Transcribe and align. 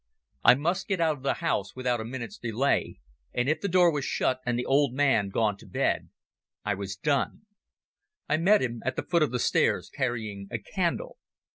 I 0.43 0.55
must 0.55 0.87
get 0.87 0.99
out 0.99 1.17
of 1.17 1.21
the 1.21 1.35
house 1.35 1.75
without 1.75 2.01
a 2.01 2.03
minute's 2.03 2.39
delay, 2.39 2.97
and 3.35 3.47
if 3.47 3.61
the 3.61 3.67
door 3.67 3.91
was 3.93 4.03
shut 4.03 4.41
and 4.47 4.57
the 4.57 4.65
old 4.65 4.95
man 4.95 5.29
gone 5.29 5.57
to 5.57 5.67
bed 5.67 6.09
I 6.65 6.73
was 6.73 6.95
done. 6.95 7.43
I 8.27 8.37
met 8.37 8.63
him 8.63 8.81
at 8.83 8.95
the 8.95 9.03
foot 9.05 9.21
of 9.21 9.29
the 9.29 9.37
stairs, 9.37 9.91
carrying 9.93 10.47
a 10.49 10.57
candle. 10.57 11.19